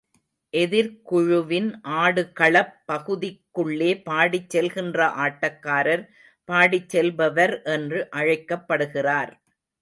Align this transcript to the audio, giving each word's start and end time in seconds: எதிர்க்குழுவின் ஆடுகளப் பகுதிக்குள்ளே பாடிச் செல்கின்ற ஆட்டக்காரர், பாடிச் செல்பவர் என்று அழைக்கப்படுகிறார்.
எதிர்க்குழுவின் 0.53 1.67
ஆடுகளப் 1.97 2.71
பகுதிக்குள்ளே 2.87 3.91
பாடிச் 4.07 4.49
செல்கின்ற 4.49 4.99
ஆட்டக்காரர், 5.25 6.03
பாடிச் 6.49 6.89
செல்பவர் 6.89 7.55
என்று 7.75 8.01
அழைக்கப்படுகிறார். 8.19 9.33